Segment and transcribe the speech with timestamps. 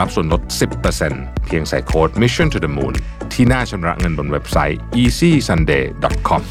[0.00, 0.42] รับส่วนลด
[0.94, 2.94] 10%เพียงใส่โค้ด Mission to the Moon
[3.32, 6.42] ที่หน้าชำระเงินบนเว็บไซต์ easysunday.com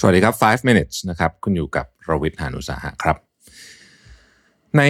[0.00, 3.16] สวัสดีครับ 5 minutes นะครับ คุณอยู่กับรวิทย์หานุสาหะครับ
[4.78, 4.82] ใน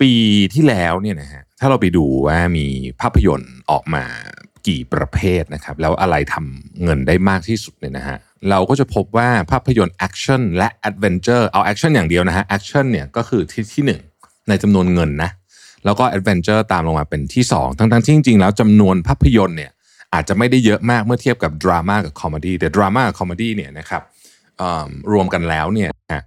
[0.00, 0.12] ปี
[0.54, 2.66] ที่แล้วเนี่ยนะฮะ ถ้าเราไปดูว่ามี
[3.00, 4.04] ภาพยนตร์ออกมา
[4.66, 8.18] กี่ประเภทนะครับ แล้วอะไรทำเงินได้มากที่สุดเนี่ยนะฮะ
[8.50, 14.00] เราก็จะพบว่าภาพยนตร์แอคชั่นและ adventure เอาแอคชั่นอย่างเดียวนะฮะแอคชั่นเนี่ยก็คือที่ที่หนึ่ง
[14.48, 15.30] ในจำนวนเงินนะ
[15.84, 19.70] แล้วก็ adventure ตามลงมาเป็นที่ 2 ทั้งๆที่จริงๆ แล้วจำนวนภาพยนตร์เนี่ย
[20.14, 24.02] อาจจะไม่ได้เยอะมากเมื่อเทียบกับดราม่ากับคอมเมดี้แต่ดราม่ากับคอมเมดี้เนี่ยนะครับ
[25.12, 26.22] รวมกันแล้วเนี่ยนะ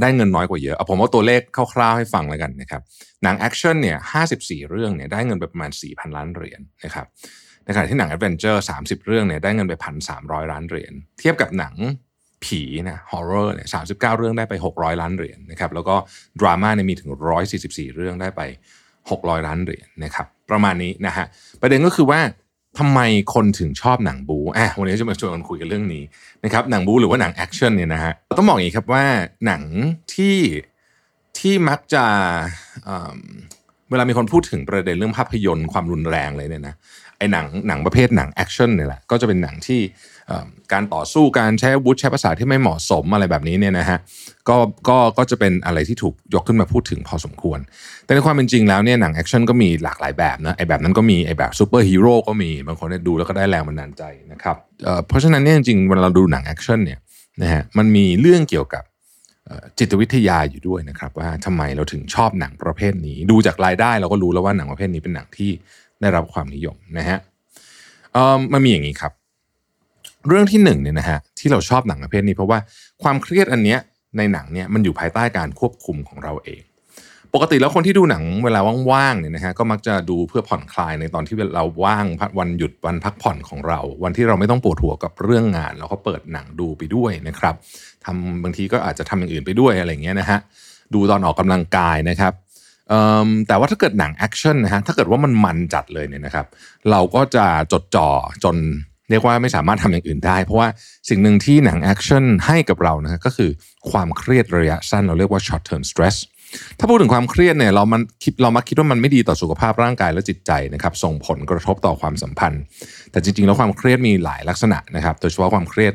[0.00, 1.40] ได้เงินน้อยกว่าเยอะเอาผมเอาตัวเลข
[1.74, 2.82] คร่าวๆให้ฟังแล้วกันนะครับ
[3.22, 3.96] หนังแอคชั่นเนี่ย
[4.32, 7.06] 54เรื่องเนี่ยได้เงินไปประมาณ 4,000 ล้านเหรียญนะครับ
[7.64, 9.74] ในขณะที่หนัง adventure 30เรื่องเนี่ยได้เงินไป
[10.12, 11.74] 1,300ล้านเหรียญเทียบกับหนัง
[12.44, 15.96] ผีนะ horror เนี่ย39เรื่องได้ไป 600 ล้านเหรียญนะครับแล้วก็
[16.40, 17.08] ดราม่าเนี่ยมีถึง
[17.52, 18.42] 144 เรื่องได้ไป
[18.94, 21.26] 600 ล้านเหรียญนะครับประมาณนี้นะฮะ
[21.60, 22.20] ประเด็นก็คือว่า
[22.78, 23.00] ทำไม
[23.34, 26.02] คนถึงชอบหนังบู๊อะวันนี้จะมาชวนกันคุยกันเรื่องนี้
[26.44, 29.04] นะครับหนังบู๊หรือว่าหนังแอคชั่นเนี่ยนะฮะต้องบอกอย่างนี้ครับว่า
[29.46, 29.62] หนัง
[30.14, 30.36] ที่
[31.38, 32.04] ที่มักจะ
[33.90, 36.74] เวลามีคนพูดถึงประเด็นเรื่องภาพยนตร์ความรุนแรงเลยเนี่ยนะ
[37.18, 39.80] ไอ้หนังหนังประเภทหนังแอคชั่นเนี่ยแหละก็จะเป็นหนังที่
[40.72, 43.98] การต่อสู้การใช้อาวุธใช้ภาษาที่ไม่เหมาะสมอะไรแบบนี้เนี่ยนะฮะ
[44.48, 44.56] ก็
[44.88, 47.58] ก็ก็จะเป็นอะไรที่ถูกยกขึ้นมาพูดถึงพอสมควร
[48.04, 56.98] แต่ในความเป็นจริงแล้วเนี่ยหนังแอคชั่นก็มีหลากหลายแบบนะไอ้แบบนั้นก็มีไอ้แบบซูเปอร์ฮีโร่ก็มีบางคนเนี่ยดูแล้วก็ได้แรงบันดาลใจนะครับเพราะฉะนั้นเนี่ยจริงๆเวลาเราดูหนังแอคชั่นเนี่ย
[57.42, 58.84] นะฮะมันมีเรื่องเกี่ยวกับ
[59.78, 65.50] จิตวิทยาอยู่ด้วยนะครับว่าทำไมเราถึงชอบหนังประเภทนี้ ดูจากรายได้เราก็รู้แล้วว่าหนังประเภทนี้เป็นหนังที่
[66.00, 67.18] ได้รับความนิยมนะฮะ
[68.52, 69.12] มันมีอย่างนี้ครับ
[70.28, 72.58] เรื่องที่หนึ่งเนี่ยนะฮะที่เราชอบหนังประเภทนี้เพราะว่า
[73.02, 73.78] ความเครียดอันเนี้ย
[74.16, 76.62] ในหนังเนี่ยมันอยู่ภายใต้การควบคุมของเราเอง
[77.34, 82.06] ปกติแล้วคนที่ดูหนังเวลาว่างๆเนี่ยนะฮะก็มักจะดูเพื่อผ่อนคลายในตอนที่เราว่าง
[82.38, 87.54] วันหยุดวันพักผ่อนของเรา วันที่เราไม่ต้องปวดหัวกับเรื่องงาน เราก็เปิดหนังดูไปด้วยนะครับ
[88.04, 90.38] ทำบางทีก็อาจจะทำอย่างอื่นไปด้วยอะไรเงี้ยนะฮะ
[90.94, 92.32] ดูตอนออกกำลังกายนะครับ
[93.48, 96.46] แต่ว่าถ้าเกิดหนังแอคชั่นนะฮะถ้าเกิดว่ามันมันจัดเลยเนี่ยนะครับ
[96.90, 98.08] เราก็จะจดจ่อ
[98.44, 98.56] จน
[99.10, 100.68] เรียกว่าไม่สามารถทำอย่างอื่นได้ เพราะว่า
[101.08, 103.50] สิ่งหนึ่งที่หนังแอคชั่นให้กับเรานะก็คือ
[103.90, 106.16] ความเครียดระยะสั้นเราเรียกว่า short term stress
[106.78, 112.62] ถ้าพูดถึงความเครียดเนี่ยเรามันคิดเรามักคิดว่ามันไม่ดีต่อสุขภาพร่างกายและจิตใจนะครับ ส่งผลกระทบต่อความสัมพันธ์
[113.10, 115.94] แต่จริงๆ แล้วความเครียดมีหลายลักษณะนะครับ โดยเฉพาะความเครียด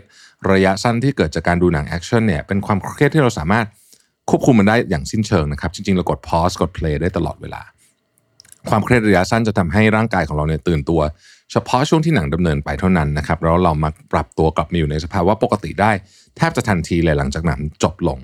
[0.51, 3.65] ระยะสั้นที่เกิดจากการดูหนังแอคชั่นเนี่ยเป็นความเครียดที่เราสามารถ
[4.31, 7.61] ควบคุมมันได้อย่างสิ้นเชิงนะครับ จริงๆเรากด pause กด play ได้ตลอดเวลา
[8.69, 11.01] ความเครียดระยะสั้นจะทำให้ร่างกายของเราเนี่ยตื่นตัว
[11.51, 15.91] เฉพาะช่วงที่หนังดำเนินไปเท่านั้นนะครับแล้วเรามาปรับตัวกลับมาอยู่ในสภาวะปกติได้
[16.37, 18.19] แทบจะทันทีเลยหลังจากหนังจบลง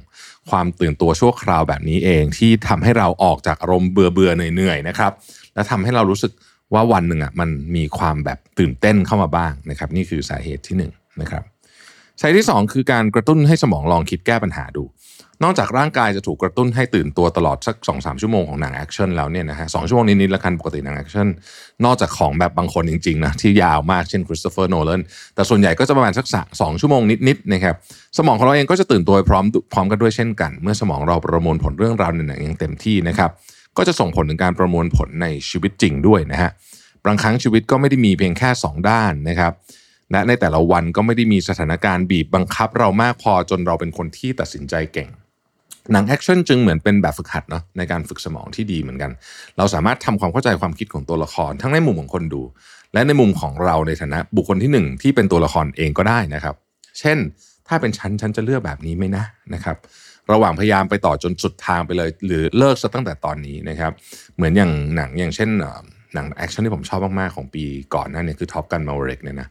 [0.50, 5.12] ความตื่นตัวชั่วคราวแบบนี้เองที่ทำให้เราออกจากอารมณ์เบื่อเบื่อๆเหนื่อยๆนะครับ
[5.54, 6.32] และทำให้เรารู้สึก
[6.74, 10.92] ว่าวันหนึ่งอะมันมีความแบบตื่นเต้นเข้ามาบ้างนะครับนี่คือสาเหตุที่หนึ่ง
[11.22, 11.44] นะครับ
[12.20, 14.84] สาเหตุที่สองคือการกระตุ้นให้สมองลองคิดแก้ปัญหาดู
[15.44, 21.28] นอกจากร่างกายจะถูกกระตุ้นให้ตื่นตัวตลอดสัก2อสชั่วโมงของหนังแอคชั่นแล้วเนี่ยนะฮะสองชั่วโมงนิดๆละกันปกติหนังแอคชั่น
[21.86, 25.02] นอกจากของแบบบางคนจริงๆนะที่ยาวมากเช่นคริสโตเฟอร์โนแลน
[25.36, 26.26] แต่ส่วนใหญ่ก็จะประมาณสัก
[26.62, 27.76] สองชั่วโมงนิดๆนะครับ
[28.18, 33.30] สมองของเราเองก็จะตื่นตัวพร้อมพร้อมกันด้วยเช่นกัน เมื่อสมองเราประมวลผลเรื่องราวในหนังอย่างเต็มที่นะครับ
[33.78, 36.52] ก็จะส่งผลถึงการประมวลผลในชีวิตจริงด้วยนะฮะ
[37.06, 39.54] บางครั้งชีวิตก็ไม่ได้มีเพียงแค่ 2 ด้านนะครับ
[40.12, 45.10] และในแต่ละวันก็ไม่ได้มีสถานการณ์บีบบังคับเรามากพอจนเราเป็นคนที่ตัดสินใจเก่ง
[45.94, 49.12] หนังแอคชั่นจึงเหมือนเป็นแบบฝึกหัดเนาะในการฝึกสมองที่ดีเหมือนกัน
[49.58, 52.42] เราสามารถทำความเข้าใจความคิดของตัวละคร ทั้งในมุมของคนดู
[52.94, 56.56] และในมุมของเราในฐานะบุคคลที่หนึ่งที่เป็นตัวละครเองก็ได้นะครับ
[57.00, 57.18] เช่น
[57.68, 59.24] ถ้าเป็นฉันฉันจะเลือกแบบนี้ไหมนะ
[59.54, 59.78] นะครับ
[60.32, 63.92] ระหว่างพยายามไปต่อจนสุดทางไปเลย หรือเลิกซะตั้งแต่ตอนนี้นะครับ
[64.36, 65.50] เหมือนอย่างหนังอย่างเช่น
[66.14, 67.64] หนังแอคชั่นที่ผมชอบมากๆ ของปี
[67.96, 69.48] ก่อนหน้านี้คือ Top Gun Maverick เนี่ยนะ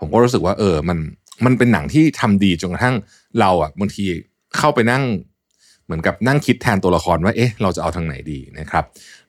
[0.00, 0.98] ผมก็รู้สึกว่าเออมัน
[1.44, 2.96] มันเป็นหนังที่ทำดีจนกระทั่ง
[3.40, 4.04] เราอะบางที
[4.56, 5.02] เข้าไปนั่ง
[5.86, 8.84] เหมือนกับนั่งคิดแทนตัวละครว่าเอ๊ะเราจะเอาทางไหนดีนะครับ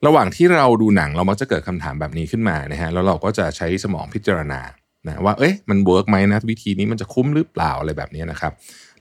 [0.06, 4.59] ระหว่างที่เราดูหนังเรามักจะเกิดคำถามแบบนี้ขึ้นมานะฮะแล้วเราก็จะใช้สมองพิจารณา
[5.07, 8.51] นะว่าเอ๊ะมันเวิร์กไหมนะวิธีนี้มันจะคุ้มหรือเปล่าอะไรแบบนี้นะครับ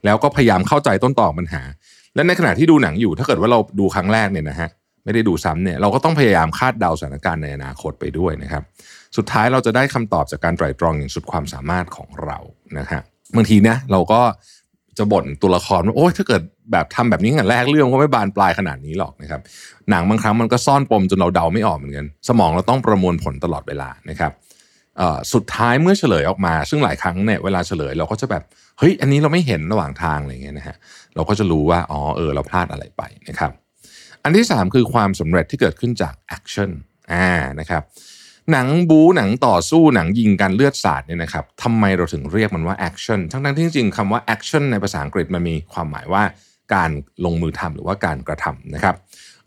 [0.05, 1.63] แล้วก็พยายามเข้าใจต้นตอปัญหา
[2.15, 4.69] และในขณะที่ดูหนังอยู่ถ้าเกิดว่าเราดูครั้งแรกเนี่ยนะฮะ
[5.05, 8.63] ไม่ได้ดูซ้ำเนี่ยเราก็ต้องพยายามคาดเดาสถานการณ์ในอนาคตไปด้วยนะครับ
[9.17, 12.39] สุดท้ายเราจะได้คำตอบจากการไตร่ตรองอย่างสุดความสามารถของเรา
[12.79, 13.01] นะฮะ
[13.37, 14.21] บางทีนะเราก็
[14.99, 19.41] จะบ่นตัวละครว่าโอ้ยถ้าเกิด แบบทำแบบนี้งั้นแรกเรื่องก็ไม่บานปลายขนาดนี้หรอกนะครับ
[19.91, 24.33] หนังบางครั้งมันก็ซ่อนปมจนเราเดาไม่ออกเหมือนกัน สมองเราต้องประมวลผลตลอดเวลานะครับ
[25.33, 28.43] สุดท้ายเมื่อเฉลยออกมา ซึ่งหลายครั้งเนี่ยเวลาเฉลยเราก็จะแบบ
[28.79, 30.77] เฮ้ยอันนี้เราไม่เห็นระหว่างทางอะไรเงี้ยนะฮะ
[31.15, 33.51] เราก็จะรู้ว่าอ๋อเออเราพลาดอะไรไปนะครับ
[34.25, 36.71] อันที่ 3 คือความสำเร็จที่เกิดขึ้นจากแอคชั่น
[37.13, 37.29] อ่า
[37.61, 37.83] นะครับ
[38.53, 46.23] หนังบู๊หนังต่อสู้หนังยิงกันเลือดสาดเนี่ยนะครับทำไมเราถึงเรียกมันว่าแอคชั่นทั้งๆที่จริงๆคำว่า action ในภาษาอังกฤษมันมีความหมายว่า
[46.75, 46.91] การ
[47.25, 48.97] ลงมือทำหรือว่าการกระทำนะครับ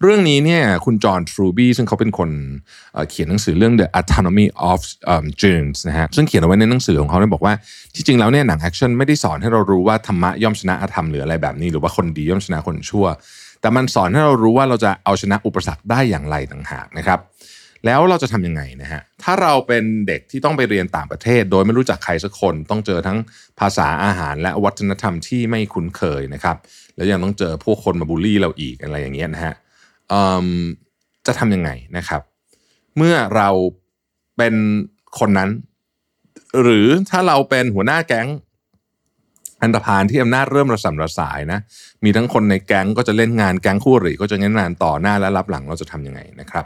[0.01, 2.29] เรื่องนี้เนี่ยคุณ John Truby ซึ่งเขาเป็นคน
[3.09, 4.79] เขียนหนังสือเรื่อง The Anatomy of
[5.13, 7.53] um, Genres นะฮะซึ่งเขียนเอาไว้ในหนังสือของเขาเนี่ยบอกว่า
[7.95, 13.05] ที่จริงแล้วเนี่ยหนังแอคชั่นไม่ได้สอนให้เรารู้ว่าธรรมะย่อมชนะอธรรมหรืออะไรแบบนี้ หรือว่าคนดีย่อมชนะคนชั่ว
[13.61, 17.19] แต่มันสอนให้เรารู้ว่าเราจะเอาชนะอุปสรรคได้อย่างไรต่างหากนะครับ
[17.85, 23.17] แล้วเราจะทำยังไงนะฮะถ้าเราเป็นเด็กที่ต้องไปเรียนต่างประเทศ โดยไม่รู้จักใครสักคน ต้องเจอทั้ง
[23.59, 26.57] ภาษาอาหารและวัฒนธรรมที่ไม่คุ้นเคยนะครับ
[26.95, 29.53] แล้วยังต้องเจอพวกคนมาบูลลี่เราอีกอะไรอย่างเงี้ยนะฮะ
[31.27, 32.21] จะทำยังไงนะครับ
[32.97, 33.49] เมื่อเรา
[34.37, 34.55] เป็น
[35.19, 35.49] คนนั้น
[36.61, 38.27] หรือถ้าเราเป็นหัวหน้าแก๊ง
[39.63, 41.59] อันตรพานที่อำนาจเริ่มระสำระสายนะ
[42.03, 46.65] มีทั้งคนในแก๊งก็จะเล่นงานแก๊งคู่หรี่ก็จะเล่นงานต่อหน้าและรับหลังเราจะทำยังไงนะครับ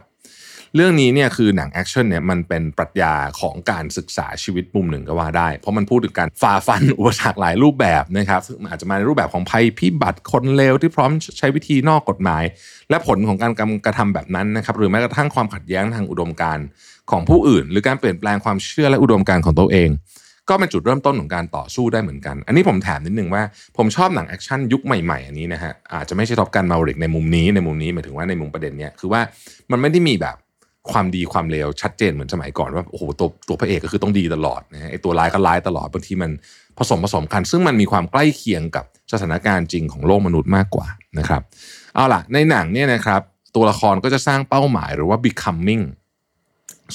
[0.76, 12.44] เรื่องนี้เนี่ยคือหนังแอคชั่นเนี่ยมันเป็นปรัชญาของการศึกษาชีวิตมุมหนึ่งก็ว่าได้ เพราะมันพูดถึงการฝ่าฟันอุปสรรคหลายรูปแบบนะครับซึ่งอาจจะมาในรูปแบบของภัยพิบัติคนเลวที่พร้อมใช้วิธีนอกกฎหมาย
[12.90, 13.52] และผลของการ
[13.86, 16.66] กระทำแบบนั้นนะครับหรือแม้กระทั่งความขัดแย้งทางอุดมการณ์
[17.12, 19.90] ของผู้อื่น หรือการเปลี่ยนแปลงความเชื่อและอุดมการณ์ของตัวเอง
[20.50, 23.44] ก็เป็นจุดเริ่มต้นของการต่อสู้ได้เหมือนกัน อันนี้ผมแถมนิดนึงว่า
[23.78, 29.22] ผมชอบหนังแอคชั่นยุคใหม่ๆ อันนี้นะฮะอาจจะไม่ใช่ Top Gun Maverick ในมุมนี้ในมุมนี้หมายถึงว่าในมุมประเด็นเนี้ยคือว่า
[29.72, 30.36] มันไม่ได้มีแบบ
[30.92, 36.32] ความดีความเลวชัดเจนเหมือนสมัยก่อนว่าโอ้โหตัวตัวพระเอกก็คือต้องดีตลอดนะไอตัวร้ายก็ร้ายตลอดบางทีมัน
[36.78, 40.88] ผสมผสมกัน ซึ่งมันมีความใกล้เคียงกับสถานการณ์จริงของโลกมนุษย์มากกว่า
[41.18, 41.42] นะครับ
[41.96, 43.22] เอาล่ะในหนังเนี่ยนะครับ
[43.56, 45.84] ตัวละครก็จะสร้างเป้าหมายหรือว่า becoming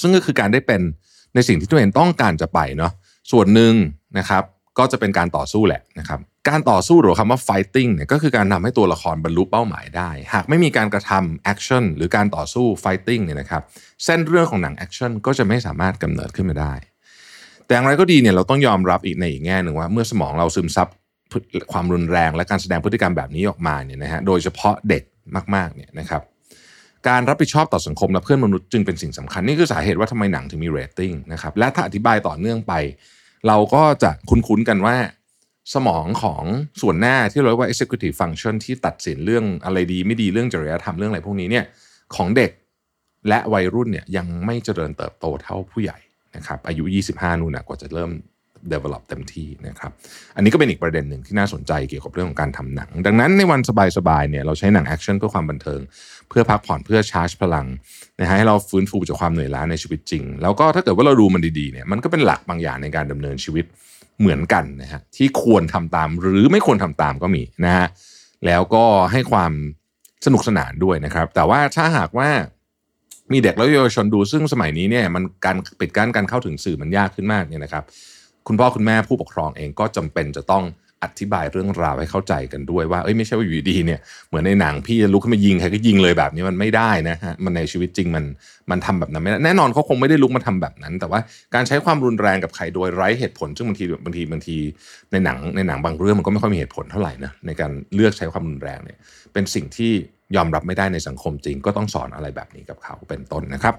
[0.01, 0.81] ซึ่งก็คือการได้เป็น
[1.35, 2.93] ในสิ่งที่ตัวเองต้องการจะไปเนาะ
[3.33, 3.75] ส่วนหนึ่ง
[4.19, 4.43] นะครับ
[4.79, 13.63] ก็จะเป็นการต่อสู้แหละนะครับการต่อสู้หรือคำว่า fighting เนี่ยก็คือการทำให้ตัวละครบรรลุเป้าหมายได้ หากไม่มีการกระทำ action หรือการต่อสู้ fighting เนี่ยนะครับ
[14.05, 16.75] เส้นเรื่องของหนัง action ก็จะไม่สามารถกำเนิดขึ้นมาได้
[17.67, 20.89] แต่อย่างไรก็ดีเนี่ยเราต้องยอมรับอีกในอีกแง่หนึ่งว่า เมื่อสมองเราซึมซับ
[21.73, 25.03] ความรุนแรงและการแสดงพฤติกรรมแบบนี้ออกมาเนี่ยนะฮะโดยเฉพาะเด็ก
[25.55, 26.23] มากๆเนี่ยนะครับ
[27.09, 32.73] การรับผิดชอบต่อสังคมและเพื่อนมนุษย์จึงเป็นสิ่งสำคัญ นี่คือสาเหตุว่าทำไมหนังถึงมีเรตติ้งนะครับและถ้าอธิบายต่อเนื่องไป
[33.47, 34.97] เราก็จะคุ้นๆกันว่า
[35.75, 36.45] สมองของ
[36.81, 41.65] ส่วนหน้าที่เรียกว่า executive function ที่ตัดสินเรื่องอะไรดีไม่ดีเรื่องจริยธรรมเรื่องอะไรพวกนี้เนี่ย
[42.15, 42.51] ของเด็ก
[43.29, 45.99] และวัยรุ่นเนี่ยยังไม่เจริญเติบโตเท่าผู้ใหญ่
[46.37, 48.11] นะครับอายุ 25นู่นนะกว่าจะเริ่ม
[48.73, 49.93] develop เต็มที่นะครับ
[50.37, 53.61] อันนี้ก็เป็นอีกประเด็นหนึ่งที่น่าสนใจเกี่ยวกับเรื่องของการทำหนัง ดังนั้นในวัน
[53.97, 55.81] สบายๆเนี่ยเราใช้หนังแอคชั่นเพื่อความบันเทิง
[56.29, 57.67] เพื่อพักผ่อนเพื่อชาร์จพลัง
[58.21, 63.65] นะฮะให้เราฟื้นฟูจากความเหนื่อยล้าในชีวิตจริง แล้วก็ถ้าเกิดว่าเราดูมันดีๆเนี่ยมันก็เป็นหลักบางอย่างในการดำเนินชีวิต
[64.21, 67.87] เหมือนกันนะฮะที่ควรทำตามหรือไม่ควรทำตามก็มีนะฮะ
[68.47, 69.53] แล้วก็ให้ความ
[70.27, 72.31] สนุกสนานด้วยนะครับ แต่ว่าถ้าหากว่า
[73.33, 77.85] มีเด็กและเยาวชนดูซึ่งสมัยนี้เนี่ยมันการปิดกั้นการเข้าถึงสื่อมันยากขึ้นมากเนี่ยนะครับ
[78.49, 80.65] คุณพ่อคุณแม่ผู้ปกครองเองก็จำเป็นจะต้อง
[81.05, 88.25] อธิบายเรื่องราวให้เข้าใจกันด้วยว่าเอ้ยไม่ใช่ว่าอยู่ดีเนี่ยเหมือนในหนังพี่จะลุกขึ้นมายิงใครก็ยิงเลยแบบนี้มันไม่ได้นะฮะมันในชีวิตจริงมัน
[88.71, 91.21] มันทำแบบนั้นไม่ได้แน่นอนเขาคงไม่ได้ลุกมาทำแบบนั้น แต่ว่า
[91.55, 94.57] การใช้ความรุนแรงกับใครโดยไร้เหตุผลซึ่งบางทีบางทีบางที
[95.13, 98.99] ในหนังในหนังบางเรื่องมันก็ไม่ค่อยมีเหตุผลเท่าไหร่นะในการเลือกใช้ความรุนแรงเนี่ย
[99.33, 99.93] เป็นสิ่งที่
[100.37, 103.75] ยอมรับไม่ได้ในสังคมจริง ก็ต้องสอนอะไรแบบนี้กับเขาเป็นต้นนะครับ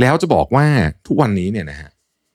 [0.00, 0.66] แล้วจะบอกว่า
[1.06, 1.90] ทุกวันนี้เนี่ยนะฮะ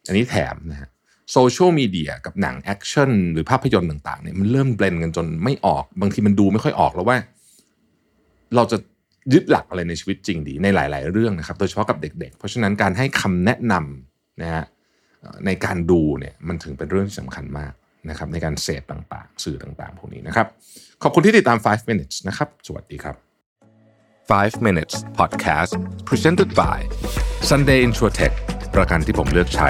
[0.07, 0.89] อันนี้แถมนะฮะ
[1.31, 7.17] โซเชียลมีเดียกับหนังแอคชั่นหรือภาพยนตร์ต่างๆเนี่ยมันเริ่ม blend กันจนไม่ออก บางทีมันดูไม่ค่อยออกแล้วว่า
[8.55, 8.77] เราจะ
[9.33, 14.63] ยึดหลักอะไรในชีวิตจริงดีในหลาย ๆ เรื่องนะครับ โดยเฉพาะกับเด็ก ๆ เพราะฉะนั้นการให้คำแนะนำนะฮะ
[15.45, 17.74] ในการดูเนี่ยมันถึงเป็นเรื่องที่สำคัญมาก
[18.09, 20.48] นะครับในการเสพต่างๆ สื่อต่างๆ พวกนี้นะครับ
[21.03, 23.15] ขอบคุณที่ติดตาม 5 minutes นะครับ สวัสดีครับ
[24.29, 25.71] 5 minutes podcast
[26.09, 26.77] presented by
[27.50, 28.33] Sunday Insurtech
[28.75, 29.69] ประกันที่ผมเลือกใช้